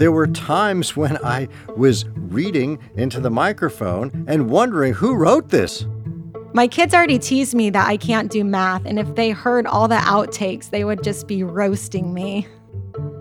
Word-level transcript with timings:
There 0.00 0.10
were 0.10 0.28
times 0.28 0.96
when 0.96 1.18
I 1.22 1.46
was 1.76 2.06
reading 2.14 2.78
into 2.96 3.20
the 3.20 3.28
microphone 3.28 4.24
and 4.26 4.48
wondering 4.48 4.94
who 4.94 5.14
wrote 5.14 5.50
this. 5.50 5.84
My 6.54 6.66
kids 6.68 6.94
already 6.94 7.18
teased 7.18 7.54
me 7.54 7.68
that 7.68 7.86
I 7.86 7.98
can't 7.98 8.30
do 8.30 8.42
math, 8.42 8.86
and 8.86 8.98
if 8.98 9.14
they 9.14 9.28
heard 9.28 9.66
all 9.66 9.88
the 9.88 9.96
outtakes, 9.96 10.70
they 10.70 10.84
would 10.84 11.04
just 11.04 11.28
be 11.28 11.42
roasting 11.42 12.14
me. 12.14 12.48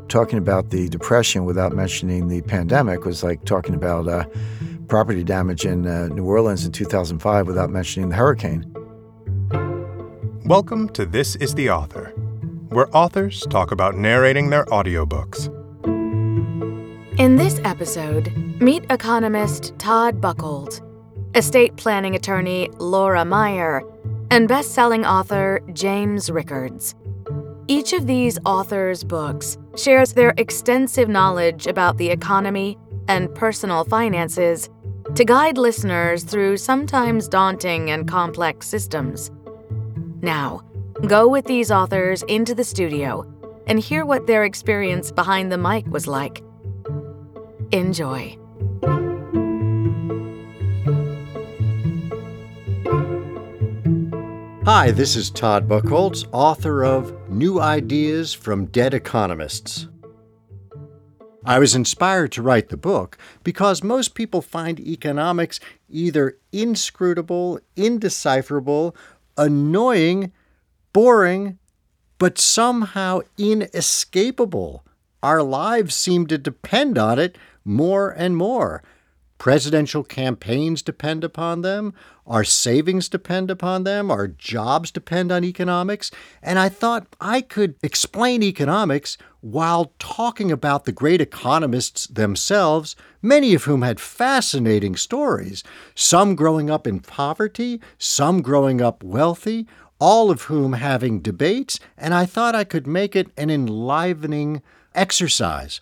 Talking 0.08 0.38
about 0.38 0.70
the 0.70 0.88
depression 0.88 1.44
without 1.44 1.74
mentioning 1.74 2.30
the 2.30 2.42
pandemic 2.44 3.04
was 3.04 3.26
like 3.26 3.44
talking 3.44 3.76
about 3.76 4.08
uh, 4.08 4.24
property 4.88 5.26
damage 5.26 5.66
in 5.66 5.86
uh, 5.86 6.08
New 6.08 6.24
Orleans 6.24 6.64
in 6.64 6.72
2005 6.72 7.46
without 7.46 7.70
mentioning 7.70 8.08
the 8.08 8.16
hurricane. 8.16 8.64
Welcome 10.46 10.88
to 10.92 11.06
This 11.06 11.36
is 11.36 11.56
the 11.56 11.72
Author, 11.72 12.14
where 12.70 12.88
authors 12.96 13.46
talk 13.50 13.74
about 13.74 13.98
narrating 13.98 14.50
their 14.50 14.64
audiobooks. 14.68 15.54
In 17.20 17.36
this 17.36 17.60
episode, 17.66 18.34
meet 18.62 18.86
economist 18.90 19.78
Todd 19.78 20.22
Buchholz, 20.22 20.80
estate 21.36 21.76
planning 21.76 22.16
attorney 22.16 22.70
Laura 22.78 23.26
Meier, 23.26 23.84
and 24.32 24.48
best 24.48 24.72
selling 24.72 25.06
author 25.06 25.60
James 25.74 26.32
Rickards. 26.32 26.96
Each 27.68 27.92
of 27.92 28.08
these 28.08 28.40
authors' 28.46 29.04
books 29.04 29.58
shares 29.76 30.14
their 30.14 30.34
extensive 30.38 31.10
knowledge 31.10 31.68
about 31.68 31.98
the 31.98 32.10
economy 32.10 32.78
and 33.10 33.36
personal 33.36 33.84
finances 33.84 34.70
to 35.16 35.26
guide 35.26 35.58
listeners 35.58 36.24
through 36.24 36.56
sometimes 36.56 37.28
daunting 37.28 37.92
and 37.92 38.08
complex 38.08 38.66
systems. 38.66 39.30
Now, 40.22 40.62
go 41.06 41.28
with 41.28 41.44
these 41.44 41.70
authors 41.70 42.24
into 42.30 42.56
the 42.56 42.64
studio 42.64 43.30
and 43.68 43.78
hear 43.78 44.06
what 44.06 44.26
their 44.26 44.46
experience 44.46 45.12
behind 45.12 45.52
the 45.52 45.58
mic 45.58 45.86
was 45.88 46.08
like. 46.08 46.42
Enjoy. 47.72 48.36
Hi, 54.66 54.90
this 54.90 55.16
is 55.16 55.30
Todd 55.30 55.68
Buchholz, 55.68 56.28
author 56.32 56.84
of 56.84 57.30
New 57.30 57.60
Ideas 57.60 58.34
from 58.34 58.66
Dead 58.66 58.96
Economists. 58.96 59.88
I 61.46 61.60
was 61.60 61.76
inspired 61.76 62.32
to 62.32 62.42
write 62.42 62.70
the 62.70 62.78
book 62.78 63.20
because 63.44 63.84
most 63.84 64.16
people 64.16 64.42
find 64.42 64.80
economics 64.80 65.60
either 65.88 66.38
inscrutable, 66.52 67.60
indecipherable, 67.76 68.96
annoying, 69.38 70.32
boring, 70.92 71.60
but 72.18 72.40
somehow 72.40 73.20
inescapable. 73.38 74.84
Our 75.22 75.44
lives 75.44 75.96
seem 75.96 76.28
to 76.28 76.38
depend 76.38 76.98
on 76.98 77.20
it 77.20 77.38
more 77.64 78.10
and 78.10 78.36
more. 78.38 78.84
Presidential 79.38 80.04
campaigns 80.04 80.82
depend 80.82 81.24
upon 81.24 81.62
them. 81.62 81.94
Our 82.28 82.44
savings 82.44 83.08
depend 83.08 83.50
upon 83.50 83.86
them. 83.86 84.12
Our 84.12 84.28
jobs 84.28 84.92
depend 84.92 85.32
on 85.32 85.46
economics. 85.46 86.12
And 86.44 86.60
I 86.60 86.68
thought 86.68 87.08
I 87.22 87.40
could 87.40 87.76
explain 87.82 88.44
economics 88.44 89.18
while 89.40 89.94
talking 89.98 90.52
about 90.52 90.84
the 90.84 90.92
great 90.92 91.22
economists 91.22 92.08
themselves, 92.08 92.98
many 93.22 93.54
of 93.54 93.64
whom 93.64 93.82
had 93.82 94.02
fascinating 94.02 94.98
stories, 94.98 95.64
some 95.96 96.36
growing 96.36 96.70
up 96.70 96.86
in 96.86 97.00
poverty, 97.00 97.80
some 97.98 98.42
growing 98.42 98.82
up 98.82 99.04
wealthy, 99.06 99.66
all 100.00 100.32
of 100.32 100.44
whom 100.44 100.74
having 100.74 101.20
debates, 101.22 101.80
and 101.98 102.14
I 102.14 102.26
thought 102.26 102.56
I 102.56 102.64
could 102.64 102.88
make 102.88 103.16
it 103.16 103.32
an 103.38 103.50
enlivening 103.50 104.62
exercise. 104.96 105.82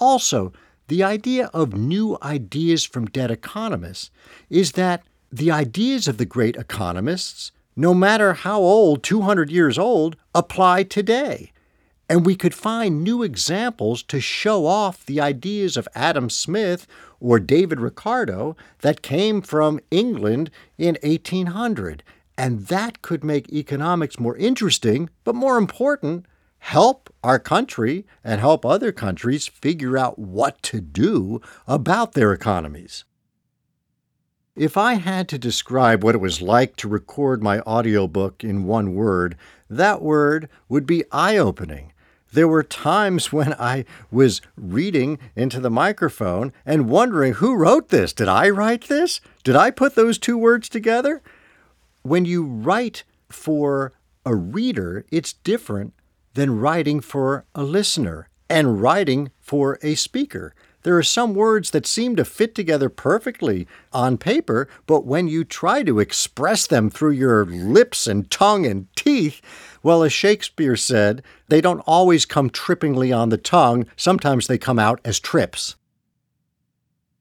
Also, 0.00 0.52
the 0.88 1.02
idea 1.02 1.50
of 1.52 1.74
new 1.74 2.16
ideas 2.22 2.84
from 2.84 3.06
dead 3.06 3.30
economists 3.30 4.10
is 4.48 4.72
that 4.72 5.02
the 5.32 5.50
ideas 5.50 6.06
of 6.06 6.18
the 6.18 6.24
great 6.24 6.56
economists, 6.56 7.50
no 7.74 7.92
matter 7.92 8.32
how 8.32 8.60
old, 8.60 9.02
200 9.02 9.50
years 9.50 9.78
old, 9.78 10.16
apply 10.34 10.84
today. 10.84 11.52
And 12.08 12.24
we 12.24 12.36
could 12.36 12.54
find 12.54 13.02
new 13.02 13.24
examples 13.24 14.02
to 14.04 14.20
show 14.20 14.66
off 14.66 15.04
the 15.04 15.20
ideas 15.20 15.76
of 15.76 15.88
Adam 15.94 16.30
Smith 16.30 16.86
or 17.18 17.40
David 17.40 17.80
Ricardo 17.80 18.56
that 18.80 19.02
came 19.02 19.42
from 19.42 19.80
England 19.90 20.50
in 20.78 20.96
1800. 21.02 22.04
And 22.38 22.66
that 22.66 23.02
could 23.02 23.24
make 23.24 23.52
economics 23.52 24.20
more 24.20 24.36
interesting, 24.36 25.10
but 25.24 25.34
more 25.34 25.58
important, 25.58 26.26
help 26.66 27.14
our 27.22 27.38
country 27.38 28.04
and 28.24 28.40
help 28.40 28.66
other 28.66 28.90
countries 28.90 29.46
figure 29.46 29.96
out 29.96 30.18
what 30.18 30.60
to 30.60 30.80
do 30.80 31.40
about 31.68 32.14
their 32.14 32.32
economies. 32.32 33.04
If 34.56 34.76
I 34.76 34.94
had 34.94 35.28
to 35.28 35.38
describe 35.38 36.02
what 36.02 36.16
it 36.16 36.20
was 36.20 36.42
like 36.42 36.74
to 36.76 36.88
record 36.88 37.40
my 37.40 37.60
audiobook 37.60 38.42
in 38.42 38.64
one 38.64 38.96
word, 38.96 39.36
that 39.70 40.02
word 40.02 40.48
would 40.68 40.86
be 40.86 41.04
eye 41.12 41.36
opening. 41.36 41.92
There 42.32 42.48
were 42.48 42.64
times 42.64 43.32
when 43.32 43.54
I 43.54 43.84
was 44.10 44.40
reading 44.56 45.20
into 45.36 45.60
the 45.60 45.70
microphone 45.70 46.52
and 46.64 46.90
wondering 46.90 47.34
who 47.34 47.54
wrote 47.54 47.90
this. 47.90 48.12
Did 48.12 48.26
I 48.26 48.48
write 48.48 48.88
this? 48.88 49.20
Did 49.44 49.54
I 49.54 49.70
put 49.70 49.94
those 49.94 50.18
two 50.18 50.36
words 50.36 50.68
together? 50.68 51.22
When 52.02 52.24
you 52.24 52.44
write 52.44 53.04
for 53.28 53.92
a 54.24 54.34
reader, 54.34 55.04
it's 55.12 55.32
different 55.32 55.92
than 56.36 56.60
writing 56.60 57.00
for 57.00 57.44
a 57.54 57.62
listener 57.62 58.28
and 58.48 58.80
writing 58.80 59.30
for 59.40 59.78
a 59.82 59.94
speaker. 59.94 60.54
There 60.82 60.96
are 60.96 61.02
some 61.02 61.34
words 61.34 61.70
that 61.70 61.84
seem 61.84 62.14
to 62.14 62.24
fit 62.24 62.54
together 62.54 62.88
perfectly 62.88 63.66
on 63.92 64.18
paper, 64.18 64.68
but 64.86 65.04
when 65.04 65.26
you 65.26 65.42
try 65.42 65.82
to 65.82 65.98
express 65.98 66.66
them 66.68 66.90
through 66.90 67.10
your 67.12 67.44
lips 67.44 68.06
and 68.06 68.30
tongue 68.30 68.64
and 68.64 68.86
teeth, 68.94 69.40
well, 69.82 70.04
as 70.04 70.12
Shakespeare 70.12 70.76
said, 70.76 71.24
they 71.48 71.60
don't 71.60 71.80
always 71.80 72.24
come 72.24 72.50
trippingly 72.50 73.16
on 73.16 73.30
the 73.30 73.38
tongue, 73.38 73.86
sometimes 73.96 74.46
they 74.46 74.58
come 74.58 74.78
out 74.78 75.00
as 75.04 75.18
trips. 75.18 75.74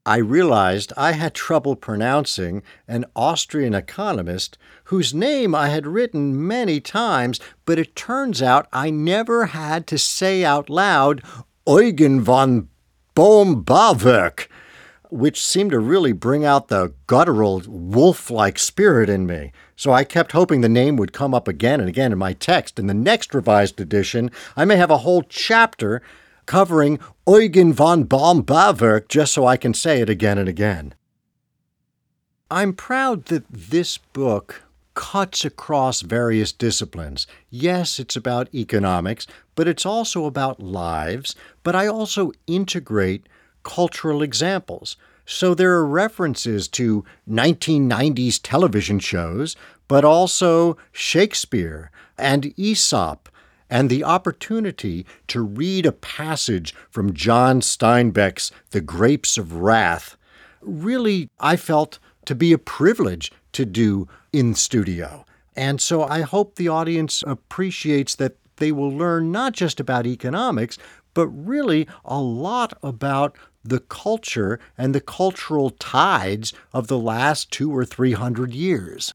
I 0.07 0.17
realized 0.17 0.93
I 0.95 1.13
had 1.13 1.33
trouble 1.33 1.75
pronouncing 1.75 2.61
an 2.87 3.05
Austrian 3.15 3.73
economist 3.73 4.55
whose 4.85 5.15
name 5.15 5.55
I 5.55 5.69
had 5.69 5.87
written 5.87 6.47
many 6.47 6.79
times, 6.79 7.39
but 7.65 7.79
it 7.79 7.95
turns 7.95 8.39
out 8.39 8.67
I 8.71 8.91
never 8.91 9.47
had 9.47 9.87
to 9.87 9.97
say 9.97 10.45
out 10.45 10.69
loud 10.69 11.23
Eugen 11.67 12.21
von 12.21 12.69
Bohm-Bawerk, 13.15 14.47
which 15.09 15.43
seemed 15.43 15.71
to 15.71 15.79
really 15.79 16.11
bring 16.11 16.45
out 16.45 16.67
the 16.67 16.93
guttural 17.07 17.63
wolf 17.65 18.29
like 18.29 18.59
spirit 18.59 19.09
in 19.09 19.25
me. 19.25 19.53
So 19.75 19.91
I 19.91 20.03
kept 20.03 20.33
hoping 20.33 20.61
the 20.61 20.69
name 20.69 20.97
would 20.97 21.13
come 21.13 21.33
up 21.33 21.47
again 21.47 21.79
and 21.79 21.89
again 21.89 22.11
in 22.11 22.19
my 22.19 22.33
text. 22.33 22.77
In 22.77 22.85
the 22.85 22.93
next 22.93 23.33
revised 23.33 23.81
edition, 23.81 24.29
I 24.55 24.65
may 24.65 24.75
have 24.75 24.91
a 24.91 24.99
whole 24.99 25.23
chapter 25.23 26.03
covering 26.45 26.99
Eugen 27.27 27.73
von 27.73 28.03
Bohm-Bawerk 28.03 29.07
just 29.07 29.33
so 29.33 29.45
I 29.45 29.57
can 29.57 29.73
say 29.73 30.01
it 30.01 30.09
again 30.09 30.37
and 30.37 30.49
again. 30.49 30.93
I'm 32.51 32.73
proud 32.73 33.25
that 33.25 33.45
this 33.49 33.97
book 33.97 34.63
cuts 34.93 35.43
across 35.43 36.01
various 36.01 36.51
disciplines. 36.51 37.27
Yes, 37.49 37.99
it's 37.99 38.15
about 38.15 38.53
economics, 38.53 39.27
but 39.55 39.67
it's 39.67 39.85
also 39.85 40.25
about 40.25 40.59
lives, 40.59 41.35
but 41.63 41.75
I 41.75 41.87
also 41.87 42.31
integrate 42.47 43.27
cultural 43.63 44.21
examples. 44.21 44.95
So 45.25 45.53
there 45.53 45.73
are 45.73 45.85
references 45.85 46.67
to 46.69 47.03
1990s 47.29 48.39
television 48.41 48.99
shows, 48.99 49.55
but 49.87 50.05
also 50.05 50.77
Shakespeare 50.91 51.91
and 52.17 52.53
Aesop 52.57 53.27
and 53.75 53.89
the 53.89 54.05
opportunity 54.05 55.05
to 55.27 55.41
read 55.41 55.85
a 55.85 55.91
passage 55.91 56.73
from 56.89 57.11
John 57.11 57.59
Steinbeck's 57.59 58.49
The 58.71 58.79
Grapes 58.79 59.37
of 59.37 59.51
Wrath 59.51 60.15
really, 60.61 61.29
I 61.41 61.57
felt, 61.57 61.99
to 62.23 62.35
be 62.35 62.53
a 62.53 62.57
privilege 62.57 63.33
to 63.51 63.65
do 63.65 64.07
in 64.31 64.55
studio. 64.55 65.25
And 65.57 65.81
so 65.81 66.05
I 66.05 66.21
hope 66.21 66.55
the 66.55 66.69
audience 66.69 67.21
appreciates 67.27 68.15
that 68.15 68.37
they 68.55 68.71
will 68.71 68.91
learn 68.91 69.33
not 69.33 69.51
just 69.51 69.81
about 69.81 70.07
economics, 70.07 70.77
but 71.13 71.27
really 71.27 71.85
a 72.05 72.21
lot 72.21 72.77
about 72.81 73.35
the 73.65 73.81
culture 73.81 74.57
and 74.77 74.95
the 74.95 75.01
cultural 75.01 75.71
tides 75.71 76.53
of 76.71 76.87
the 76.87 76.97
last 76.97 77.51
two 77.51 77.75
or 77.75 77.83
three 77.83 78.13
hundred 78.13 78.53
years. 78.53 79.13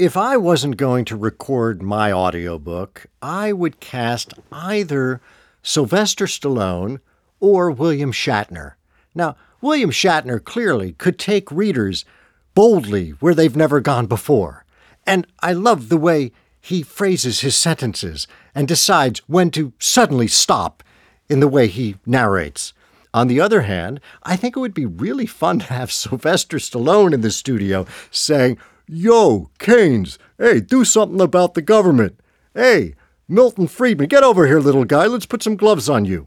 If 0.00 0.16
I 0.16 0.38
wasn't 0.38 0.78
going 0.78 1.04
to 1.04 1.14
record 1.14 1.82
my 1.82 2.10
audiobook, 2.10 3.04
I 3.20 3.52
would 3.52 3.80
cast 3.80 4.32
either 4.50 5.20
Sylvester 5.62 6.24
Stallone 6.24 7.00
or 7.38 7.70
William 7.70 8.10
Shatner. 8.10 8.76
Now, 9.14 9.36
William 9.60 9.90
Shatner 9.90 10.42
clearly 10.42 10.92
could 10.92 11.18
take 11.18 11.52
readers 11.52 12.06
boldly 12.54 13.10
where 13.20 13.34
they've 13.34 13.54
never 13.54 13.78
gone 13.80 14.06
before. 14.06 14.64
And 15.06 15.26
I 15.40 15.52
love 15.52 15.90
the 15.90 15.98
way 15.98 16.32
he 16.62 16.82
phrases 16.82 17.40
his 17.40 17.54
sentences 17.54 18.26
and 18.54 18.66
decides 18.66 19.18
when 19.28 19.50
to 19.50 19.74
suddenly 19.78 20.28
stop 20.28 20.82
in 21.28 21.40
the 21.40 21.46
way 21.46 21.66
he 21.66 21.96
narrates. 22.06 22.72
On 23.12 23.28
the 23.28 23.42
other 23.42 23.62
hand, 23.62 24.00
I 24.22 24.36
think 24.36 24.56
it 24.56 24.60
would 24.60 24.72
be 24.72 24.86
really 24.86 25.26
fun 25.26 25.58
to 25.58 25.66
have 25.66 25.92
Sylvester 25.92 26.56
Stallone 26.56 27.12
in 27.12 27.20
the 27.20 27.30
studio 27.30 27.84
saying, 28.10 28.56
Yo, 28.92 29.48
Keynes, 29.60 30.18
hey, 30.36 30.58
do 30.58 30.84
something 30.84 31.20
about 31.20 31.54
the 31.54 31.62
government. 31.62 32.18
Hey, 32.54 32.96
Milton 33.28 33.68
Friedman, 33.68 34.08
get 34.08 34.24
over 34.24 34.48
here, 34.48 34.58
little 34.58 34.84
guy. 34.84 35.06
Let's 35.06 35.26
put 35.26 35.44
some 35.44 35.54
gloves 35.54 35.88
on 35.88 36.06
you. 36.06 36.26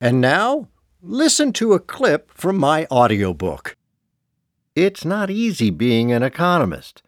And 0.00 0.22
now, 0.22 0.68
listen 1.02 1.52
to 1.52 1.74
a 1.74 1.80
clip 1.80 2.30
from 2.32 2.56
my 2.56 2.86
audiobook. 2.90 3.76
It's 4.74 5.04
not 5.04 5.28
easy 5.28 5.68
being 5.68 6.12
an 6.12 6.22
economist. 6.22 7.02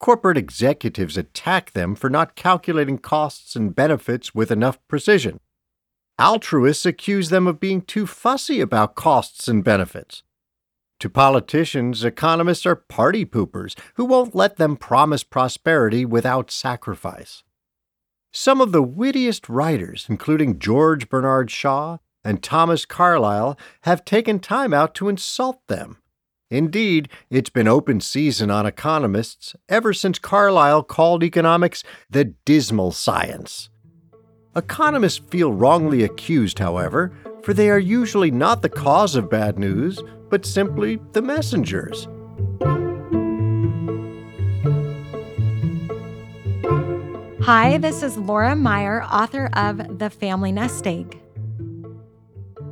Corporate 0.00 0.36
executives 0.36 1.16
attack 1.16 1.70
them 1.70 1.94
for 1.94 2.10
not 2.10 2.34
calculating 2.34 2.98
costs 2.98 3.54
and 3.54 3.76
benefits 3.76 4.34
with 4.34 4.50
enough 4.50 4.80
precision. 4.88 5.38
Altruists 6.18 6.84
accuse 6.84 7.28
them 7.28 7.46
of 7.46 7.60
being 7.60 7.82
too 7.82 8.08
fussy 8.08 8.60
about 8.60 8.96
costs 8.96 9.46
and 9.46 9.62
benefits. 9.62 10.24
To 11.00 11.08
politicians, 11.08 12.04
economists 12.04 12.66
are 12.66 12.76
party 12.76 13.24
poopers 13.24 13.74
who 13.94 14.04
won't 14.04 14.34
let 14.34 14.56
them 14.56 14.76
promise 14.76 15.24
prosperity 15.24 16.04
without 16.04 16.50
sacrifice. 16.50 17.42
Some 18.32 18.60
of 18.60 18.72
the 18.72 18.82
wittiest 18.82 19.48
writers, 19.48 20.06
including 20.10 20.58
George 20.58 21.08
Bernard 21.08 21.50
Shaw 21.50 21.98
and 22.22 22.42
Thomas 22.42 22.84
Carlyle, 22.84 23.58
have 23.82 24.04
taken 24.04 24.38
time 24.40 24.74
out 24.74 24.94
to 24.96 25.08
insult 25.08 25.66
them. 25.68 25.96
Indeed, 26.50 27.08
it's 27.30 27.48
been 27.50 27.66
open 27.66 28.00
season 28.00 28.50
on 28.50 28.66
economists 28.66 29.56
ever 29.70 29.94
since 29.94 30.18
Carlyle 30.18 30.82
called 30.82 31.24
economics 31.24 31.82
the 32.10 32.34
dismal 32.44 32.92
science. 32.92 33.70
Economists 34.54 35.18
feel 35.30 35.52
wrongly 35.52 36.02
accused, 36.02 36.58
however, 36.58 37.12
for 37.42 37.54
they 37.54 37.70
are 37.70 37.78
usually 37.78 38.30
not 38.30 38.62
the 38.62 38.68
cause 38.68 39.14
of 39.14 39.30
bad 39.30 39.58
news, 39.58 40.00
but 40.28 40.46
simply 40.46 41.00
the 41.12 41.22
messengers. 41.22 42.06
Hi, 47.42 47.78
this 47.78 48.02
is 48.02 48.16
Laura 48.16 48.54
Meier, 48.54 49.02
author 49.02 49.50
of 49.54 49.98
The 49.98 50.10
Family 50.10 50.52
Nest 50.52 50.86
Egg. 50.86 51.18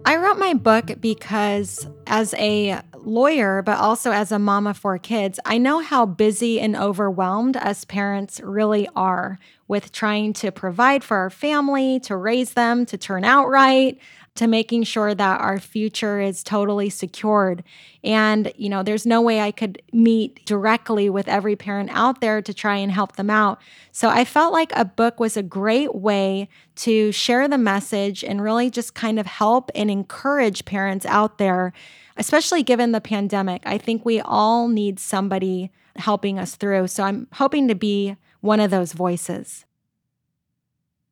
I 0.04 0.16
wrote 0.16 0.38
my 0.38 0.54
book 0.54 1.00
because, 1.00 1.86
as 2.06 2.32
a 2.34 2.80
lawyer, 2.94 3.62
but 3.62 3.78
also 3.78 4.12
as 4.12 4.30
a 4.30 4.38
mama 4.38 4.74
for 4.74 4.96
kids, 4.98 5.40
I 5.44 5.58
know 5.58 5.80
how 5.80 6.06
busy 6.06 6.60
and 6.60 6.76
overwhelmed 6.76 7.56
us 7.56 7.84
parents 7.84 8.40
really 8.40 8.88
are 8.94 9.38
with 9.66 9.90
trying 9.92 10.32
to 10.34 10.52
provide 10.52 11.02
for 11.02 11.16
our 11.16 11.30
family, 11.30 12.00
to 12.00 12.16
raise 12.16 12.52
them, 12.52 12.86
to 12.86 12.96
turn 12.96 13.24
out 13.24 13.48
right, 13.48 13.98
to 14.38 14.46
making 14.46 14.84
sure 14.84 15.16
that 15.16 15.40
our 15.40 15.58
future 15.58 16.20
is 16.20 16.44
totally 16.44 16.88
secured. 16.88 17.64
And, 18.04 18.52
you 18.56 18.68
know, 18.68 18.84
there's 18.84 19.04
no 19.04 19.20
way 19.20 19.40
I 19.40 19.50
could 19.50 19.82
meet 19.92 20.46
directly 20.46 21.10
with 21.10 21.26
every 21.26 21.56
parent 21.56 21.90
out 21.92 22.20
there 22.20 22.40
to 22.40 22.54
try 22.54 22.76
and 22.76 22.92
help 22.92 23.16
them 23.16 23.30
out. 23.30 23.60
So 23.90 24.08
I 24.08 24.24
felt 24.24 24.52
like 24.52 24.70
a 24.76 24.84
book 24.84 25.18
was 25.18 25.36
a 25.36 25.42
great 25.42 25.92
way 25.92 26.48
to 26.76 27.10
share 27.10 27.48
the 27.48 27.58
message 27.58 28.22
and 28.22 28.40
really 28.40 28.70
just 28.70 28.94
kind 28.94 29.18
of 29.18 29.26
help 29.26 29.72
and 29.74 29.90
encourage 29.90 30.64
parents 30.64 31.04
out 31.06 31.38
there, 31.38 31.72
especially 32.16 32.62
given 32.62 32.92
the 32.92 33.00
pandemic. 33.00 33.62
I 33.66 33.76
think 33.76 34.04
we 34.04 34.20
all 34.20 34.68
need 34.68 35.00
somebody 35.00 35.72
helping 35.96 36.38
us 36.38 36.54
through. 36.54 36.86
So 36.86 37.02
I'm 37.02 37.26
hoping 37.32 37.66
to 37.66 37.74
be 37.74 38.14
one 38.40 38.60
of 38.60 38.70
those 38.70 38.92
voices. 38.92 39.64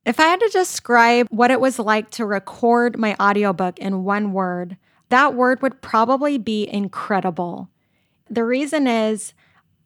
If 0.07 0.21
I 0.21 0.29
had 0.29 0.39
to 0.39 0.49
describe 0.51 1.27
what 1.31 1.51
it 1.51 1.61
was 1.61 1.81
like 1.81 2.11
to 2.13 2.25
record 2.25 2.97
my 2.97 3.17
audiobook 3.21 3.81
in 3.81 4.05
one 4.05 4.33
word, 4.33 4.77
that 5.09 5.35
word 5.35 5.61
would 5.63 5.83
probably 5.83 6.39
be 6.39 6.69
incredible. 6.73 7.69
The 8.31 8.45
reason 8.45 8.87
is 8.87 9.35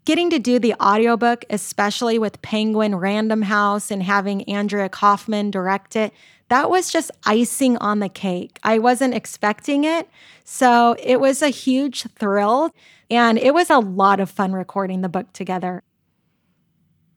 getting 0.05 0.29
to 0.29 0.39
do 0.39 0.59
the 0.59 0.75
audiobook, 0.75 1.47
especially 1.49 2.19
with 2.19 2.43
Penguin 2.43 2.97
Random 2.97 3.41
House 3.41 3.91
and 3.91 4.03
having 4.03 4.45
Andrea 4.45 4.91
Kaufman 4.91 5.51
direct 5.51 5.97
it, 5.97 6.13
that 6.51 6.69
was 6.69 6.93
just 6.93 7.11
icing 7.25 7.79
on 7.79 8.01
the 8.01 8.11
cake. 8.11 8.59
I 8.63 8.79
wasn't 8.79 9.15
expecting 9.15 9.85
it. 9.85 10.07
So 10.45 10.97
it 11.03 11.19
was 11.19 11.41
a 11.41 11.49
huge 11.49 12.03
thrill. 12.19 12.75
And 13.11 13.39
it 13.39 13.55
was 13.55 13.71
a 13.71 13.79
lot 13.79 14.21
of 14.21 14.29
fun 14.31 14.53
recording 14.53 15.01
the 15.01 15.09
book 15.09 15.33
together. 15.33 15.83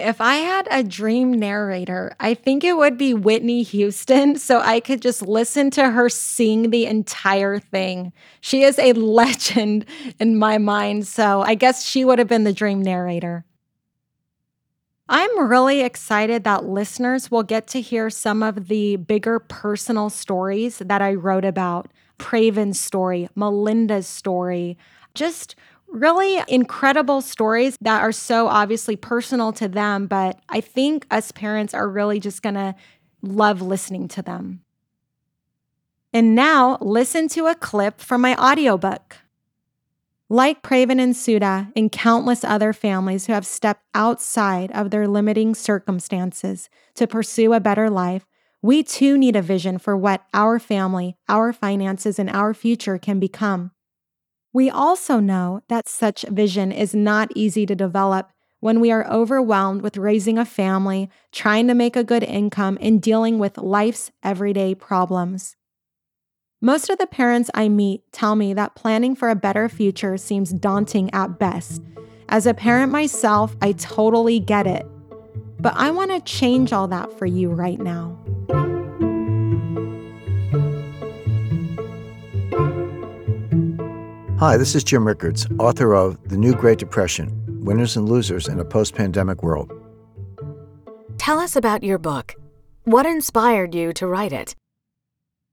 If 0.01 0.19
I 0.19 0.35
had 0.35 0.67
a 0.71 0.83
dream 0.83 1.31
narrator, 1.31 2.15
I 2.19 2.33
think 2.33 2.63
it 2.63 2.75
would 2.75 2.97
be 2.97 3.13
Whitney 3.13 3.63
Houston, 3.63 4.35
so 4.35 4.59
I 4.59 4.79
could 4.79 5.01
just 5.01 5.21
listen 5.21 5.69
to 5.71 5.91
her 5.91 6.09
sing 6.09 6.71
the 6.71 6.87
entire 6.87 7.59
thing. 7.59 8.11
She 8.41 8.63
is 8.63 8.79
a 8.79 8.93
legend 8.93 9.85
in 10.19 10.37
my 10.37 10.57
mind, 10.57 11.07
so 11.07 11.41
I 11.41 11.55
guess 11.55 11.85
she 11.85 12.03
would 12.03 12.19
have 12.19 12.27
been 12.27 12.43
the 12.43 12.53
dream 12.53 12.81
narrator. 12.81 13.45
I'm 15.07 15.47
really 15.47 15.81
excited 15.81 16.45
that 16.45 16.65
listeners 16.65 17.29
will 17.29 17.43
get 17.43 17.67
to 17.67 17.81
hear 17.81 18.09
some 18.09 18.41
of 18.41 18.69
the 18.69 18.95
bigger 18.95 19.39
personal 19.39 20.09
stories 20.09 20.79
that 20.79 21.01
I 21.01 21.13
wrote 21.13 21.45
about 21.45 21.91
Praven's 22.17 22.79
story, 22.79 23.27
Melinda's 23.35 24.07
story, 24.07 24.77
just 25.13 25.55
really 25.91 26.41
incredible 26.47 27.21
stories 27.21 27.77
that 27.81 28.01
are 28.01 28.11
so 28.11 28.47
obviously 28.47 28.95
personal 28.95 29.51
to 29.53 29.67
them, 29.67 30.07
but 30.07 30.39
I 30.49 30.61
think 30.61 31.05
us 31.11 31.31
parents 31.31 31.73
are 31.73 31.87
really 31.87 32.19
just 32.19 32.41
going 32.41 32.55
to 32.55 32.75
love 33.21 33.61
listening 33.61 34.07
to 34.09 34.21
them. 34.21 34.61
And 36.13 36.35
now, 36.35 36.77
listen 36.81 37.27
to 37.29 37.47
a 37.47 37.55
clip 37.55 38.01
from 38.01 38.21
my 38.21 38.35
audiobook. 38.35 39.17
Like 40.27 40.61
Praven 40.61 40.99
and 40.99 41.15
Suda 41.15 41.71
and 41.75 41.91
countless 41.91 42.43
other 42.43 42.73
families 42.73 43.27
who 43.27 43.33
have 43.33 43.45
stepped 43.45 43.83
outside 43.93 44.71
of 44.71 44.89
their 44.89 45.07
limiting 45.07 45.55
circumstances 45.55 46.69
to 46.95 47.07
pursue 47.07 47.53
a 47.53 47.59
better 47.59 47.89
life, 47.89 48.25
we 48.61 48.83
too 48.83 49.17
need 49.17 49.35
a 49.35 49.41
vision 49.41 49.77
for 49.77 49.97
what 49.97 50.23
our 50.33 50.59
family, 50.59 51.17
our 51.27 51.51
finances, 51.51 52.19
and 52.19 52.29
our 52.29 52.53
future 52.53 52.97
can 52.97 53.19
become. 53.19 53.71
We 54.53 54.69
also 54.69 55.19
know 55.19 55.61
that 55.69 55.87
such 55.87 56.23
vision 56.23 56.71
is 56.71 56.93
not 56.93 57.31
easy 57.35 57.65
to 57.65 57.75
develop 57.75 58.31
when 58.59 58.79
we 58.79 58.91
are 58.91 59.09
overwhelmed 59.09 59.81
with 59.81 59.97
raising 59.97 60.37
a 60.37 60.45
family, 60.45 61.09
trying 61.31 61.67
to 61.67 61.73
make 61.73 61.95
a 61.95 62.03
good 62.03 62.23
income, 62.23 62.77
and 62.81 63.01
dealing 63.01 63.39
with 63.39 63.57
life's 63.57 64.11
everyday 64.23 64.75
problems. 64.75 65.55
Most 66.61 66.89
of 66.89 66.99
the 66.99 67.07
parents 67.07 67.49
I 67.55 67.69
meet 67.69 68.03
tell 68.11 68.35
me 68.35 68.53
that 68.53 68.75
planning 68.75 69.15
for 69.15 69.29
a 69.29 69.35
better 69.35 69.67
future 69.67 70.15
seems 70.17 70.51
daunting 70.51 71.09
at 71.11 71.39
best. 71.39 71.81
As 72.29 72.45
a 72.45 72.53
parent 72.53 72.91
myself, 72.91 73.55
I 73.61 73.71
totally 73.71 74.39
get 74.39 74.67
it. 74.67 74.85
But 75.59 75.73
I 75.75 75.89
want 75.89 76.11
to 76.11 76.19
change 76.21 76.71
all 76.71 76.87
that 76.89 77.17
for 77.17 77.25
you 77.25 77.49
right 77.49 77.79
now. 77.79 78.17
Hi, 84.41 84.57
this 84.57 84.73
is 84.73 84.83
Jim 84.83 85.05
Rickards, 85.05 85.45
author 85.59 85.93
of 85.93 86.17
The 86.27 86.35
New 86.35 86.55
Great 86.55 86.79
Depression 86.79 87.29
Winners 87.63 87.95
and 87.95 88.09
Losers 88.09 88.47
in 88.47 88.59
a 88.59 88.65
Post 88.65 88.95
Pandemic 88.95 89.43
World. 89.43 89.71
Tell 91.19 91.37
us 91.37 91.55
about 91.55 91.83
your 91.83 91.99
book. 91.99 92.33
What 92.85 93.05
inspired 93.05 93.75
you 93.75 93.93
to 93.93 94.07
write 94.07 94.33
it? 94.33 94.55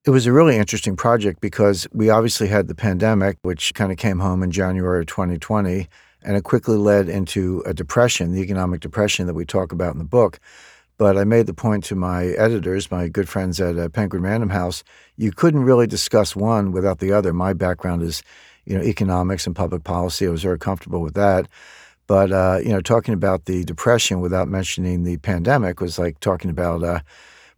It 0.06 0.10
was 0.10 0.24
a 0.24 0.32
really 0.32 0.56
interesting 0.56 0.96
project 0.96 1.42
because 1.42 1.86
we 1.92 2.08
obviously 2.08 2.48
had 2.48 2.66
the 2.66 2.74
pandemic, 2.74 3.36
which 3.42 3.74
kind 3.74 3.92
of 3.92 3.98
came 3.98 4.20
home 4.20 4.42
in 4.42 4.50
January 4.50 5.00
of 5.00 5.06
2020, 5.06 5.86
and 6.22 6.36
it 6.38 6.44
quickly 6.44 6.78
led 6.78 7.10
into 7.10 7.62
a 7.66 7.74
depression, 7.74 8.32
the 8.32 8.40
economic 8.40 8.80
depression 8.80 9.26
that 9.26 9.34
we 9.34 9.44
talk 9.44 9.70
about 9.70 9.92
in 9.92 9.98
the 9.98 10.04
book. 10.04 10.40
But 10.96 11.18
I 11.18 11.24
made 11.24 11.46
the 11.46 11.52
point 11.52 11.84
to 11.84 11.94
my 11.94 12.28
editors, 12.28 12.90
my 12.90 13.08
good 13.08 13.28
friends 13.28 13.60
at 13.60 13.78
uh, 13.78 13.90
Penguin 13.90 14.22
Random 14.22 14.48
House, 14.48 14.82
you 15.16 15.30
couldn't 15.30 15.64
really 15.64 15.86
discuss 15.86 16.34
one 16.34 16.72
without 16.72 17.00
the 17.00 17.12
other. 17.12 17.34
My 17.34 17.52
background 17.52 18.02
is 18.02 18.22
you 18.68 18.76
know, 18.76 18.84
economics 18.84 19.46
and 19.46 19.56
public 19.56 19.82
policy. 19.82 20.26
I 20.26 20.30
was 20.30 20.42
very 20.42 20.58
comfortable 20.58 21.00
with 21.00 21.14
that. 21.14 21.48
But 22.06 22.32
uh, 22.32 22.58
you 22.62 22.70
know, 22.70 22.80
talking 22.80 23.14
about 23.14 23.46
the 23.46 23.64
depression 23.64 24.20
without 24.20 24.48
mentioning 24.48 25.04
the 25.04 25.16
pandemic 25.18 25.80
was 25.80 25.98
like 25.98 26.20
talking 26.20 26.50
about 26.50 26.82
uh, 26.84 27.00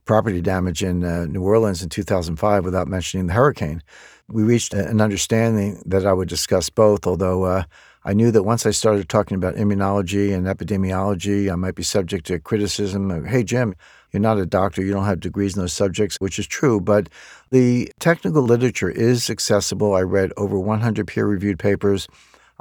property 0.05 0.40
damage 0.40 0.83
in 0.83 1.05
uh, 1.05 1.26
New 1.26 1.43
Orleans 1.43 1.83
in 1.83 1.88
2005 1.88 2.64
without 2.64 2.88
mentioning 2.88 3.26
the 3.26 3.33
hurricane. 3.33 3.83
We 4.29 4.43
reached 4.45 4.73
an 4.73 5.00
understanding 5.00 5.83
that 5.87 6.07
I 6.07 6.12
would 6.12 6.29
discuss 6.29 6.71
both, 6.71 7.07
although 7.07 7.45
uh, 7.45 7.64
I 8.05 8.12
knew 8.12 8.31
that 8.31 8.45
once 8.45 8.64
I 8.64 8.71
started 8.71 9.09
talking 9.09 9.37
about 9.37 9.57
immunology 9.57 10.33
and 10.35 10.47
epidemiology, 10.47 11.52
I 11.52 11.57
might 11.57 11.75
be 11.75 11.83
subject 11.83 12.26
to 12.26 12.38
criticism. 12.38 13.25
Hey, 13.25 13.45
Jim, 13.45 13.75
you're 14.11 14.21
not 14.21 14.38
a 14.38 14.47
doctor, 14.47 14.83
you 14.83 14.93
don't 14.93 15.05
have 15.05 15.21
degrees 15.21 15.55
in 15.55 15.62
those 15.62 15.73
subjects, 15.73 16.17
which 16.19 16.38
is 16.38 16.47
true, 16.47 16.81
but 16.81 17.09
the 17.50 17.90
technical 17.99 18.42
literature 18.42 18.90
is 18.90 19.28
accessible. 19.28 19.95
I 19.95 20.02
read 20.02 20.33
over 20.37 20.59
100 20.59 21.07
peer 21.07 21.26
reviewed 21.26 21.59
papers. 21.59 22.07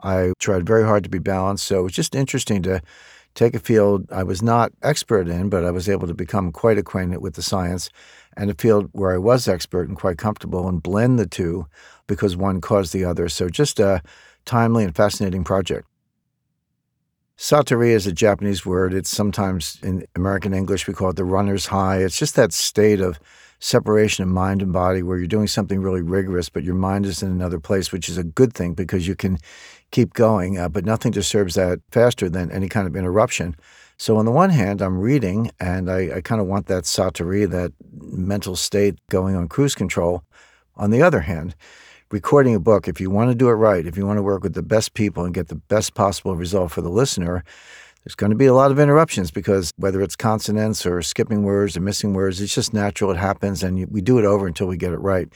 I 0.03 0.33
tried 0.39 0.65
very 0.65 0.83
hard 0.83 1.03
to 1.03 1.09
be 1.09 1.19
balanced. 1.19 1.65
So 1.65 1.85
it's 1.85 1.95
just 1.95 2.15
interesting 2.15 2.63
to 2.63 2.81
take 3.35 3.53
a 3.53 3.59
field 3.59 4.11
I 4.11 4.23
was 4.23 4.41
not 4.41 4.71
expert 4.81 5.27
in, 5.27 5.49
but 5.49 5.63
I 5.63 5.71
was 5.71 5.87
able 5.87 6.07
to 6.07 6.13
become 6.13 6.51
quite 6.51 6.77
acquainted 6.77 7.19
with 7.19 7.35
the 7.35 7.41
science, 7.41 7.89
and 8.35 8.49
a 8.49 8.55
field 8.55 8.89
where 8.93 9.13
I 9.13 9.17
was 9.17 9.47
expert 9.47 9.87
and 9.87 9.97
quite 9.97 10.17
comfortable, 10.17 10.67
and 10.67 10.81
blend 10.81 11.19
the 11.19 11.27
two 11.27 11.67
because 12.07 12.35
one 12.35 12.59
caused 12.59 12.91
the 12.91 13.05
other. 13.05 13.29
So 13.29 13.49
just 13.49 13.79
a 13.79 14.01
timely 14.45 14.83
and 14.83 14.95
fascinating 14.95 15.43
project. 15.43 15.87
Satori 17.37 17.91
is 17.91 18.07
a 18.07 18.11
Japanese 18.11 18.65
word. 18.65 18.93
It's 18.93 19.09
sometimes 19.09 19.79
in 19.81 20.05
American 20.15 20.53
English, 20.53 20.87
we 20.87 20.93
call 20.93 21.11
it 21.11 21.15
the 21.15 21.23
runner's 21.23 21.67
high. 21.67 21.99
It's 21.99 22.17
just 22.17 22.35
that 22.35 22.51
state 22.51 22.99
of 22.99 23.19
separation 23.59 24.23
of 24.23 24.29
mind 24.29 24.61
and 24.61 24.71
body 24.71 25.03
where 25.03 25.17
you're 25.17 25.27
doing 25.27 25.47
something 25.47 25.81
really 25.81 26.01
rigorous, 26.01 26.49
but 26.49 26.63
your 26.63 26.75
mind 26.75 27.05
is 27.05 27.21
in 27.21 27.29
another 27.29 27.59
place, 27.59 27.91
which 27.91 28.09
is 28.09 28.17
a 28.17 28.23
good 28.23 28.53
thing 28.53 28.73
because 28.73 29.07
you 29.07 29.15
can 29.15 29.37
keep 29.91 30.13
going. 30.13 30.57
Uh, 30.57 30.69
but 30.69 30.85
nothing 30.85 31.11
disturbs 31.11 31.55
that 31.55 31.79
faster 31.91 32.29
than 32.29 32.51
any 32.51 32.69
kind 32.69 32.87
of 32.87 32.95
interruption. 32.95 33.55
So, 33.97 34.15
on 34.15 34.23
the 34.23 34.31
one 34.31 34.49
hand, 34.49 34.81
I'm 34.81 34.97
reading 34.97 35.51
and 35.59 35.91
I, 35.91 36.17
I 36.17 36.21
kind 36.21 36.39
of 36.39 36.47
want 36.47 36.67
that 36.67 36.85
satori, 36.85 37.49
that 37.49 37.73
mental 37.91 38.55
state 38.55 38.97
going 39.09 39.35
on 39.35 39.49
cruise 39.49 39.75
control. 39.75 40.23
On 40.77 40.91
the 40.91 41.01
other 41.01 41.19
hand, 41.21 41.53
recording 42.09 42.55
a 42.55 42.59
book, 42.61 42.87
if 42.87 43.01
you 43.01 43.09
want 43.09 43.29
to 43.29 43.35
do 43.35 43.49
it 43.49 43.53
right, 43.53 43.85
if 43.85 43.97
you 43.97 44.05
want 44.05 44.17
to 44.17 44.23
work 44.23 44.41
with 44.41 44.53
the 44.53 44.63
best 44.63 44.93
people 44.93 45.25
and 45.25 45.33
get 45.33 45.49
the 45.49 45.55
best 45.55 45.95
possible 45.95 46.37
result 46.37 46.71
for 46.71 46.81
the 46.81 46.89
listener, 46.89 47.43
there's 48.09 48.15
going 48.15 48.31
to 48.31 48.35
be 48.35 48.47
a 48.47 48.55
lot 48.55 48.71
of 48.71 48.79
interruptions 48.79 49.29
because 49.29 49.71
whether 49.77 50.01
it's 50.01 50.15
consonants 50.15 50.83
or 50.83 50.99
skipping 51.03 51.43
words 51.43 51.77
or 51.77 51.81
missing 51.81 52.15
words, 52.15 52.41
it's 52.41 52.55
just 52.55 52.73
natural. 52.73 53.11
It 53.11 53.17
happens, 53.17 53.61
and 53.61 53.85
we 53.91 54.01
do 54.01 54.17
it 54.17 54.25
over 54.25 54.47
until 54.47 54.65
we 54.65 54.77
get 54.77 54.93
it 54.93 54.97
right. 54.97 55.29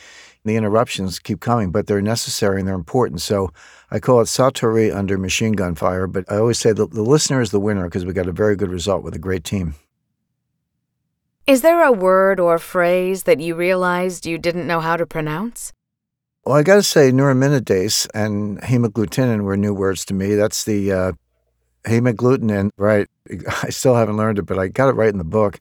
The 0.43 0.55
interruptions 0.55 1.19
keep 1.19 1.39
coming, 1.39 1.69
but 1.69 1.85
they're 1.85 2.01
necessary 2.01 2.57
and 2.57 2.67
they're 2.67 2.73
important. 2.73 3.21
So 3.21 3.51
I 3.91 3.99
call 3.99 4.21
it 4.21 4.25
Satori 4.25 4.91
under 4.91 5.19
machine 5.19 5.51
gun 5.51 5.75
fire, 5.75 6.07
but 6.07 6.25
I 6.31 6.37
always 6.37 6.57
say 6.57 6.73
the, 6.73 6.87
the 6.87 7.03
listener 7.03 7.41
is 7.41 7.51
the 7.51 7.59
winner 7.59 7.83
because 7.83 8.05
we 8.05 8.13
got 8.13 8.27
a 8.27 8.31
very 8.31 8.55
good 8.55 8.71
result 8.71 9.03
with 9.03 9.13
a 9.13 9.19
great 9.19 9.43
team. 9.43 9.75
Is 11.45 11.61
there 11.61 11.83
a 11.83 11.91
word 11.91 12.39
or 12.39 12.57
phrase 12.57 13.23
that 13.23 13.39
you 13.39 13.53
realized 13.53 14.25
you 14.25 14.39
didn't 14.39 14.65
know 14.65 14.79
how 14.79 14.97
to 14.97 15.05
pronounce? 15.05 15.73
Well, 16.43 16.55
I 16.55 16.63
got 16.63 16.75
to 16.75 16.83
say, 16.83 17.11
neuraminidase 17.11 18.07
and 18.15 18.59
hemagglutinin 18.61 19.41
were 19.41 19.55
new 19.55 19.75
words 19.75 20.05
to 20.05 20.15
me. 20.15 20.33
That's 20.33 20.63
the 20.65 20.91
uh, 20.91 21.11
hemagglutinin, 21.85 22.71
right? 22.77 23.07
I 23.63 23.69
still 23.69 23.95
haven't 23.95 24.17
learned 24.17 24.39
it, 24.39 24.43
but 24.43 24.59
I 24.59 24.67
got 24.67 24.89
it 24.89 24.93
right 24.93 25.09
in 25.09 25.17
the 25.17 25.23
book. 25.23 25.59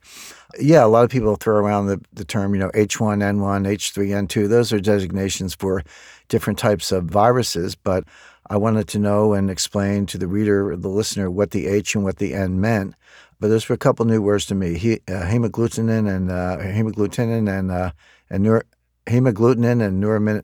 Yeah, 0.59 0.85
a 0.85 0.87
lot 0.87 1.03
of 1.03 1.09
people 1.09 1.35
throw 1.35 1.57
around 1.57 1.87
the, 1.87 1.99
the 2.13 2.25
term, 2.25 2.53
you 2.53 2.59
know, 2.59 2.69
H1N1, 2.69 3.67
H3N2. 3.67 4.47
Those 4.47 4.71
are 4.71 4.79
designations 4.79 5.55
for 5.55 5.83
different 6.27 6.59
types 6.59 6.91
of 6.91 7.05
viruses, 7.05 7.75
but 7.75 8.03
I 8.49 8.57
wanted 8.57 8.87
to 8.89 8.99
know 8.99 9.33
and 9.33 9.49
explain 9.49 10.05
to 10.07 10.17
the 10.17 10.27
reader, 10.27 10.75
the 10.75 10.89
listener, 10.89 11.31
what 11.31 11.51
the 11.51 11.67
H 11.67 11.95
and 11.95 12.03
what 12.03 12.17
the 12.17 12.33
N 12.33 12.61
meant. 12.61 12.93
But 13.39 13.47
those 13.47 13.67
were 13.67 13.75
a 13.75 13.79
couple 13.79 14.05
new 14.05 14.21
words 14.21 14.45
to 14.47 14.55
me: 14.55 14.77
he, 14.77 14.93
uh, 15.07 15.23
hemagglutinin 15.23 16.13
and 16.13 16.31
uh, 16.31 16.57
hemagglutinin 16.59 17.49
and 17.49 17.71
uh, 17.71 17.91
and 18.29 18.43
neuro, 18.43 18.61
hemagglutinin 19.07 19.85
and 19.85 20.01
neuramin, 20.01 20.43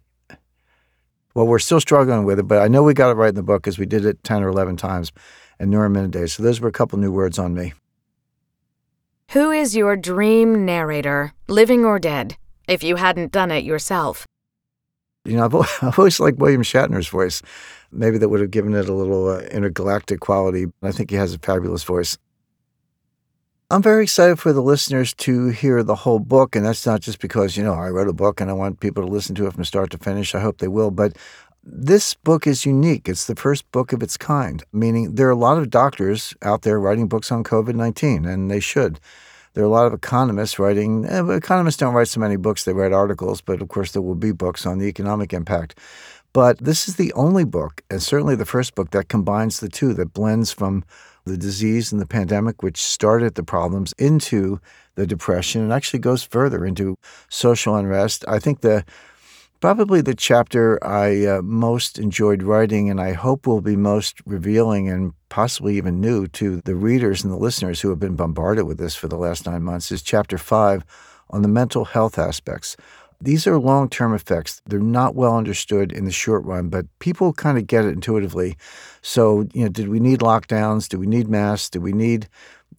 well, 1.35 1.47
we're 1.47 1.59
still 1.59 1.79
struggling 1.79 2.25
with 2.25 2.39
it, 2.39 2.43
but 2.43 2.61
I 2.61 2.67
know 2.67 2.83
we 2.83 2.93
got 2.93 3.11
it 3.11 3.13
right 3.13 3.29
in 3.29 3.35
the 3.35 3.43
book 3.43 3.61
because 3.61 3.77
we 3.77 3.85
did 3.85 4.05
it 4.05 4.23
10 4.23 4.43
or 4.43 4.49
11 4.49 4.77
times 4.77 5.11
and 5.59 5.71
neuraminidase. 5.71 6.31
So 6.31 6.43
those 6.43 6.61
were 6.61 6.69
a 6.69 6.73
couple 6.73 6.97
new 6.99 7.11
words 7.11 7.37
on 7.37 7.53
me. 7.53 7.73
Who 9.31 9.51
is 9.51 9.75
your 9.75 9.95
dream 9.95 10.65
narrator, 10.65 11.33
living 11.47 11.85
or 11.85 11.99
dead, 11.99 12.37
if 12.67 12.83
you 12.83 12.95
hadn't 12.95 13.31
done 13.31 13.51
it 13.51 13.63
yourself? 13.63 14.25
You 15.25 15.37
know, 15.37 15.45
I've, 15.45 15.55
I've 15.83 15.99
always 15.99 16.19
liked 16.19 16.39
William 16.39 16.63
Shatner's 16.63 17.07
voice. 17.07 17.41
Maybe 17.91 18.17
that 18.17 18.29
would 18.29 18.41
have 18.41 18.51
given 18.51 18.73
it 18.73 18.89
a 18.89 18.93
little 18.93 19.29
uh, 19.29 19.41
intergalactic 19.41 20.19
quality. 20.19 20.67
I 20.81 20.91
think 20.91 21.11
he 21.11 21.15
has 21.17 21.33
a 21.33 21.39
fabulous 21.39 21.83
voice. 21.83 22.17
I'm 23.71 23.83
very 23.83 24.01
excited 24.01 24.39
for 24.39 24.51
the 24.51 24.63
listeners 24.63 25.13
to 25.15 25.49
hear 25.49 25.83
the 25.83 25.93
whole 25.93 26.17
book. 26.17 26.55
And 26.55 26.65
that's 26.65 26.87
not 26.87 27.01
just 27.01 27.19
because, 27.19 27.55
you 27.55 27.63
know, 27.63 27.73
I 27.73 27.89
wrote 27.89 28.07
a 28.07 28.13
book 28.13 28.41
and 28.41 28.49
I 28.49 28.53
want 28.53 28.79
people 28.79 29.05
to 29.05 29.11
listen 29.11 29.35
to 29.35 29.45
it 29.45 29.53
from 29.53 29.63
start 29.63 29.91
to 29.91 29.99
finish. 29.99 30.33
I 30.33 30.39
hope 30.39 30.57
they 30.57 30.67
will. 30.67 30.89
But 30.89 31.15
this 31.63 32.13
book 32.13 32.47
is 32.47 32.65
unique. 32.65 33.09
It's 33.09 33.27
the 33.27 33.35
first 33.35 33.69
book 33.71 33.93
of 33.93 34.01
its 34.01 34.17
kind, 34.17 34.63
meaning 34.71 35.15
there 35.15 35.27
are 35.27 35.31
a 35.31 35.35
lot 35.35 35.57
of 35.57 35.69
doctors 35.69 36.33
out 36.41 36.61
there 36.63 36.79
writing 36.79 37.07
books 37.07 37.31
on 37.31 37.43
COVID 37.43 37.75
19, 37.75 38.25
and 38.25 38.49
they 38.49 38.59
should. 38.59 38.99
There 39.53 39.63
are 39.63 39.67
a 39.67 39.71
lot 39.71 39.87
of 39.87 39.93
economists 39.93 40.59
writing. 40.59 41.05
Eh, 41.05 41.35
economists 41.35 41.77
don't 41.77 41.93
write 41.93 42.07
so 42.07 42.19
many 42.19 42.35
books, 42.35 42.63
they 42.63 42.73
write 42.73 42.93
articles, 42.93 43.41
but 43.41 43.61
of 43.61 43.67
course, 43.67 43.91
there 43.91 44.01
will 44.01 44.15
be 44.15 44.31
books 44.31 44.65
on 44.65 44.77
the 44.77 44.87
economic 44.87 45.33
impact. 45.33 45.77
But 46.31 46.59
this 46.59 46.87
is 46.87 46.95
the 46.95 47.11
only 47.13 47.43
book, 47.43 47.81
and 47.89 48.01
certainly 48.01 48.35
the 48.35 48.45
first 48.45 48.75
book, 48.75 48.91
that 48.91 49.09
combines 49.09 49.59
the 49.59 49.69
two, 49.69 49.93
that 49.95 50.13
blends 50.13 50.51
from 50.51 50.83
the 51.25 51.37
disease 51.37 51.91
and 51.91 51.99
the 51.99 52.05
pandemic, 52.05 52.61
which 52.61 52.77
started 52.77 53.35
the 53.35 53.43
problems, 53.43 53.93
into 53.97 54.59
the 54.95 55.07
depression 55.07 55.61
and 55.61 55.73
actually 55.73 55.99
goes 55.99 56.23
further 56.23 56.65
into 56.65 56.97
social 57.29 57.75
unrest. 57.75 58.25
I 58.27 58.37
think 58.39 58.61
the 58.61 58.83
probably 59.59 60.01
the 60.01 60.15
chapter 60.15 60.81
I 60.83 61.25
uh, 61.25 61.41
most 61.41 61.99
enjoyed 61.99 62.43
writing 62.43 62.89
and 62.89 63.01
I 63.01 63.13
hope 63.13 63.45
will 63.45 63.61
be 63.61 63.75
most 63.75 64.21
revealing 64.25 64.89
and 64.89 65.13
possibly 65.29 65.77
even 65.77 65.99
new 65.99 66.27
to 66.27 66.61
the 66.61 66.75
readers 66.75 67.23
and 67.23 67.31
the 67.31 67.37
listeners 67.37 67.81
who 67.81 67.89
have 67.89 67.99
been 67.99 68.15
bombarded 68.15 68.65
with 68.65 68.77
this 68.77 68.95
for 68.95 69.07
the 69.07 69.17
last 69.17 69.45
nine 69.45 69.63
months 69.63 69.91
is 69.91 70.01
chapter 70.01 70.37
five 70.37 70.85
on 71.29 71.41
the 71.41 71.47
mental 71.47 71.85
health 71.85 72.17
aspects 72.17 72.77
these 73.21 73.45
are 73.47 73.59
long 73.59 73.89
term 73.89 74.13
effects. 74.13 74.61
They're 74.65 74.79
not 74.79 75.13
well 75.13 75.35
understood 75.35 75.91
in 75.91 76.05
the 76.05 76.11
short 76.11 76.45
run, 76.45 76.69
but 76.69 76.85
people 76.99 77.33
kind 77.33 77.57
of 77.57 77.67
get 77.67 77.83
it 77.83 77.89
intuitively. 77.89 78.55
So, 79.01 79.45
you 79.53 79.63
know, 79.63 79.69
did 79.69 79.89
we 79.89 79.99
need 79.99 80.19
lockdowns? 80.19 80.87
Do 80.87 80.97
we 80.97 81.05
need 81.05 81.27
masks? 81.27 81.69
Do 81.69 81.81
we 81.81 81.91
need 81.91 82.29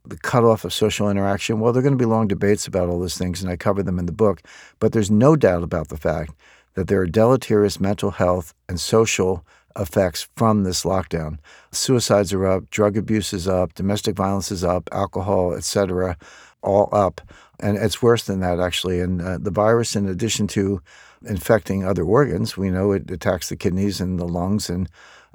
the 0.07 0.17
cutoff 0.17 0.65
of 0.65 0.73
social 0.73 1.11
interaction? 1.11 1.61
Well, 1.61 1.73
there 1.73 1.81
are 1.81 1.83
going 1.83 1.99
to 1.99 2.03
be 2.03 2.07
long 2.07 2.27
debates 2.27 2.67
about 2.67 2.89
all 2.89 3.01
those 3.01 3.19
things, 3.19 3.43
and 3.43 3.51
I 3.51 3.57
cover 3.57 3.83
them 3.83 3.99
in 3.99 4.07
the 4.07 4.13
book. 4.13 4.41
But 4.79 4.93
there's 4.93 5.11
no 5.11 5.37
doubt 5.37 5.63
about 5.63 5.89
the 5.89 5.99
fact 5.99 6.33
that 6.75 6.89
there 6.89 7.01
are 7.01 7.07
deleterious 7.07 7.81
mental 7.81 8.13
health 8.13 8.55
and 8.69 8.81
social 8.81 9.45
effects 9.79 10.29
from 10.37 10.65
this 10.65 10.85
lockdown. 10.85 11.39
Suicides 11.73 12.33
are 12.33 12.47
up, 12.47 12.71
drug 12.71 12.97
abuse 12.97 13.33
is 13.33 13.47
up, 13.47 13.75
domestic 13.75 14.17
violence 14.17 14.51
is 14.51 14.65
up, 14.65 14.89
alcohol, 14.93 15.53
etc., 15.55 16.17
all 16.63 16.89
up 16.93 17.21
and 17.63 17.77
it's 17.77 18.03
worse 18.03 18.25
than 18.25 18.41
that 18.41 18.59
actually. 18.59 19.01
And 19.01 19.21
uh, 19.21 19.39
the 19.39 19.51
virus, 19.51 19.95
in 19.95 20.09
addition 20.09 20.47
to 20.49 20.83
infecting 21.25 21.85
other 21.85 22.05
organs, 22.05 22.57
we 22.57 22.71
know 22.71 22.93
it 22.93 23.11
attacks 23.11 23.49
the 23.49 23.57
kidneys 23.57 24.01
and 24.01 24.19
the 24.19 24.29
lungs 24.29 24.71
and 24.71 24.89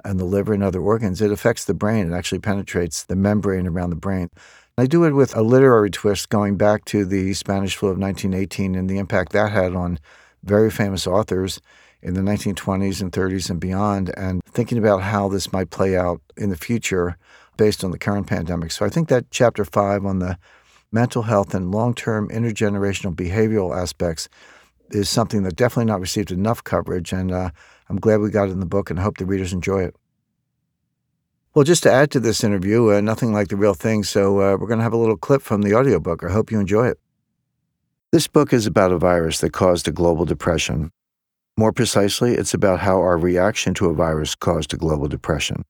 and 0.04 0.20
the 0.20 0.24
liver 0.24 0.52
and 0.52 0.62
other 0.62 0.80
organs. 0.80 1.20
It 1.20 1.32
affects 1.32 1.64
the 1.64 1.74
brain. 1.74 2.12
It 2.12 2.14
actually 2.14 2.38
penetrates 2.38 3.02
the 3.02 3.16
membrane 3.16 3.66
around 3.66 3.90
the 3.90 3.96
brain. 3.96 4.30
I 4.78 4.86
do 4.86 5.04
it 5.04 5.12
with 5.12 5.34
a 5.34 5.42
literary 5.42 5.90
twist, 5.90 6.28
going 6.28 6.56
back 6.56 6.84
to 6.86 7.04
the 7.04 7.32
Spanish 7.34 7.74
flu 7.74 7.88
of 7.88 7.98
1918 7.98 8.74
and 8.76 8.88
the 8.88 8.98
impact 8.98 9.32
that 9.32 9.50
had 9.50 9.74
on 9.74 9.98
very 10.46 10.70
famous 10.70 11.06
authors 11.06 11.60
in 12.02 12.14
the 12.14 12.20
1920s 12.20 13.00
and 13.00 13.12
30s 13.12 13.50
and 13.50 13.60
beyond, 13.60 14.12
and 14.16 14.42
thinking 14.44 14.78
about 14.78 15.02
how 15.02 15.28
this 15.28 15.52
might 15.52 15.70
play 15.70 15.96
out 15.96 16.20
in 16.36 16.50
the 16.50 16.56
future 16.56 17.16
based 17.56 17.82
on 17.82 17.90
the 17.90 17.98
current 17.98 18.26
pandemic. 18.26 18.70
So 18.70 18.84
I 18.84 18.88
think 18.88 19.08
that 19.08 19.30
chapter 19.30 19.64
five 19.64 20.04
on 20.04 20.18
the 20.18 20.38
mental 20.92 21.22
health 21.22 21.54
and 21.54 21.72
long 21.72 21.94
term 21.94 22.28
intergenerational 22.28 23.14
behavioral 23.14 23.76
aspects 23.76 24.28
is 24.90 25.08
something 25.08 25.42
that 25.42 25.56
definitely 25.56 25.90
not 25.90 26.00
received 26.00 26.30
enough 26.30 26.62
coverage. 26.62 27.12
And 27.12 27.32
uh, 27.32 27.50
I'm 27.88 27.96
glad 27.96 28.20
we 28.20 28.30
got 28.30 28.48
it 28.48 28.52
in 28.52 28.60
the 28.60 28.66
book 28.66 28.90
and 28.90 28.98
hope 28.98 29.18
the 29.18 29.26
readers 29.26 29.52
enjoy 29.52 29.82
it. 29.84 29.96
Well, 31.54 31.64
just 31.64 31.82
to 31.84 31.92
add 31.92 32.10
to 32.10 32.20
this 32.20 32.44
interview, 32.44 32.92
uh, 32.92 33.00
nothing 33.00 33.32
like 33.32 33.48
the 33.48 33.56
real 33.56 33.74
thing. 33.74 34.04
So 34.04 34.40
uh, 34.40 34.56
we're 34.58 34.68
going 34.68 34.78
to 34.78 34.84
have 34.84 34.92
a 34.92 34.98
little 34.98 35.16
clip 35.16 35.42
from 35.42 35.62
the 35.62 35.74
audiobook. 35.74 36.22
I 36.22 36.30
hope 36.30 36.52
you 36.52 36.60
enjoy 36.60 36.88
it. 36.88 36.98
This 38.12 38.28
book 38.28 38.52
is 38.52 38.66
about 38.66 38.92
a 38.92 38.98
virus 38.98 39.40
that 39.40 39.52
caused 39.52 39.88
a 39.88 39.92
global 39.92 40.24
depression. 40.24 40.90
More 41.56 41.72
precisely, 41.72 42.34
it's 42.34 42.54
about 42.54 42.80
how 42.80 42.98
our 42.98 43.18
reaction 43.18 43.74
to 43.74 43.86
a 43.86 43.94
virus 43.94 44.36
caused 44.36 44.72
a 44.72 44.76
global 44.76 45.08
depression. 45.08 45.62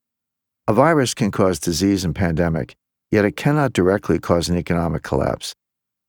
A 0.69 0.75
virus 0.75 1.15
can 1.15 1.31
cause 1.31 1.59
disease 1.59 2.05
and 2.05 2.15
pandemic, 2.15 2.75
yet 3.11 3.25
it 3.25 3.37
cannot 3.37 3.73
directly 3.73 4.19
cause 4.19 4.51
an 4.51 4.59
economic 4.59 5.03
collapse. 5.03 5.55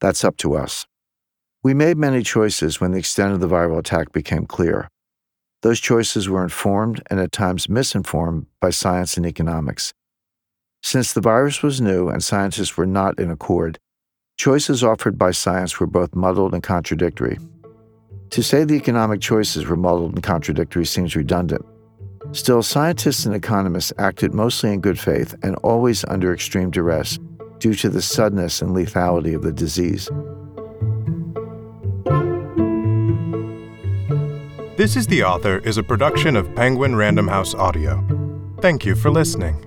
That's 0.02 0.26
up 0.26 0.36
to 0.38 0.56
us. 0.56 0.86
We 1.64 1.74
made 1.74 1.98
many 1.98 2.24
choices 2.24 2.82
when 2.82 2.92
the 2.92 3.00
extent 3.00 3.34
of 3.34 3.40
the 3.40 3.48
viral 3.48 3.80
attack 3.80 4.12
became 4.12 4.46
clear. 4.46 4.90
Those 5.62 5.80
choices 5.80 6.28
were 6.28 6.44
informed 6.44 7.02
and 7.10 7.22
at 7.22 7.32
times 7.32 7.70
misinformed 7.70 8.48
by 8.60 8.72
science 8.72 9.16
and 9.16 9.26
economics. 9.26 9.94
Since 10.84 11.14
the 11.14 11.22
virus 11.22 11.64
was 11.64 11.80
new 11.80 12.10
and 12.10 12.24
scientists 12.24 12.76
were 12.76 12.86
not 12.86 13.18
in 13.18 13.32
accord, 13.32 13.80
choices 14.38 14.84
offered 14.84 15.18
by 15.18 15.32
science 15.32 15.80
were 15.80 15.88
both 15.88 16.16
muddled 16.16 16.54
and 16.54 16.64
contradictory. 16.64 17.38
To 18.30 18.44
say 18.44 18.64
the 18.64 18.76
economic 18.76 19.20
choices 19.20 19.66
were 19.66 19.76
muddled 19.76 20.14
and 20.14 20.24
contradictory 20.24 20.86
seems 20.86 21.16
redundant. 21.16 21.66
Still, 22.34 22.62
scientists 22.62 23.26
and 23.26 23.34
economists 23.34 23.94
acted 23.98 24.34
mostly 24.34 24.74
in 24.74 24.82
good 24.82 25.00
faith 25.00 25.34
and 25.44 25.56
always 25.58 26.06
under 26.06 26.34
extreme 26.34 26.70
duress 26.70 27.20
due 27.60 27.74
to 27.76 27.90
the 27.90 28.02
suddenness 28.02 28.62
and 28.62 28.76
lethality 28.76 29.36
of 29.36 29.42
the 29.42 29.52
disease. 29.52 30.10
This 34.78 34.96
is 34.96 35.08
the 35.08 35.24
Author 35.24 35.58
is 35.60 35.78
a 35.78 35.84
production 35.84 36.36
of 36.36 36.54
Penguin 36.54 36.96
Random 36.96 37.28
House 37.28 37.56
Audio. 37.56 38.06
Thank 38.62 38.86
you 38.86 38.96
for 38.96 39.10
listening. 39.10 39.67